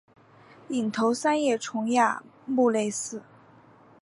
[0.69, 3.21] 隐头三叶虫亚目类似。